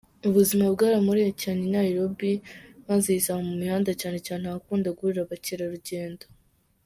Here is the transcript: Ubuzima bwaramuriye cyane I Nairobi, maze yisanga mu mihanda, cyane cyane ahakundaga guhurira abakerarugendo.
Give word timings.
Ubuzima 0.29 0.65
bwaramuriye 0.73 1.31
cyane 1.41 1.59
I 1.67 1.71
Nairobi, 1.77 2.31
maze 2.89 3.07
yisanga 3.15 3.43
mu 3.49 3.53
mihanda, 3.61 3.91
cyane 4.01 4.17
cyane 4.27 4.43
ahakundaga 4.45 4.95
guhurira 4.97 5.21
abakerarugendo. 5.23 6.25